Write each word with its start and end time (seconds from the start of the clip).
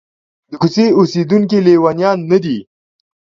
د 0.49 0.51
کوڅې 0.61 0.85
اوسېدونکي 0.97 1.57
لېونیان 1.65 2.17
نه 2.31 2.37
دي. 2.43 2.57